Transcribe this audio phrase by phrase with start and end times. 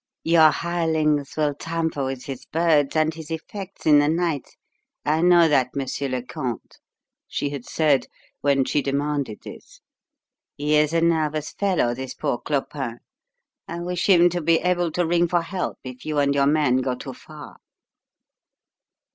[0.23, 4.57] "Your hirelings will tamper with his birds and his effects in the night
[5.05, 6.79] I know that, Monsieur le Comte,"
[7.27, 8.07] she had said
[8.39, 9.79] when she demanded this.
[10.55, 13.01] "He is a nervous fellow, this poor Clopin;
[13.67, 16.77] I wish him to be able to ring for help if you and your men
[16.77, 17.57] go too far."